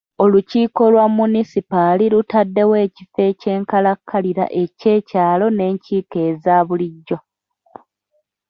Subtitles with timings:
[0.23, 7.17] Olukiiko lwa munisipaali lutaddewo ekifo eky'enkalakkalira eky'ekyalo n'enkiiko eza bulijjo.